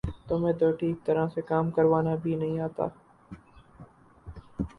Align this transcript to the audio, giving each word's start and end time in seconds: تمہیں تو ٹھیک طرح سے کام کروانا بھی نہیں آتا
تمہیں 0.27 0.53
تو 0.53 0.69
ٹھیک 0.77 1.05
طرح 1.05 1.27
سے 1.33 1.41
کام 1.43 1.69
کروانا 1.71 2.15
بھی 2.23 2.35
نہیں 2.35 2.59
آتا 2.61 2.87